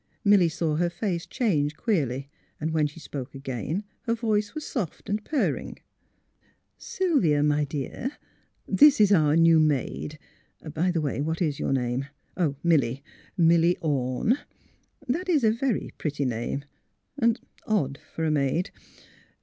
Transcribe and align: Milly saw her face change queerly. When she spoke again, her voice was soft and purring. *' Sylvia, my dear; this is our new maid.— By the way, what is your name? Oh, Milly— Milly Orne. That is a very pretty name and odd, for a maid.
Milly 0.25 0.49
saw 0.49 0.77
her 0.77 0.89
face 0.89 1.27
change 1.27 1.75
queerly. 1.77 2.27
When 2.59 2.87
she 2.87 2.99
spoke 2.99 3.35
again, 3.35 3.83
her 4.05 4.15
voice 4.15 4.55
was 4.55 4.65
soft 4.65 5.09
and 5.11 5.23
purring. 5.23 5.77
*' 6.33 6.77
Sylvia, 6.95 7.43
my 7.43 7.65
dear; 7.65 8.17
this 8.67 8.99
is 8.99 9.11
our 9.11 9.35
new 9.35 9.59
maid.— 9.59 10.17
By 10.73 10.89
the 10.89 11.01
way, 11.01 11.21
what 11.21 11.39
is 11.39 11.59
your 11.59 11.71
name? 11.71 12.07
Oh, 12.35 12.55
Milly— 12.63 13.03
Milly 13.37 13.77
Orne. 13.79 14.39
That 15.07 15.29
is 15.29 15.43
a 15.43 15.51
very 15.51 15.91
pretty 15.99 16.25
name 16.25 16.65
and 17.19 17.39
odd, 17.67 17.99
for 18.15 18.23
a 18.25 18.31
maid. 18.31 18.71